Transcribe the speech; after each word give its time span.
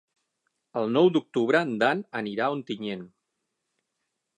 El 0.81 0.89
nou 0.95 1.11
d'octubre 1.17 1.63
en 1.67 1.75
Dan 1.85 2.03
anirà 2.23 2.49
a 2.51 2.59
Ontinyent. 2.59 3.09